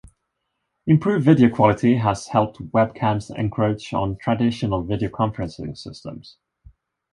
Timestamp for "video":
1.25-1.47, 4.81-5.09